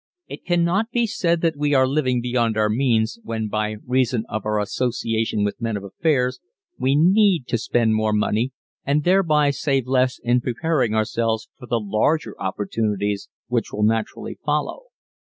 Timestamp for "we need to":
6.79-7.59